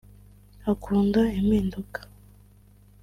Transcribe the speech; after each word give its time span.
Akunda 0.71 1.21
impinduka 1.39 1.99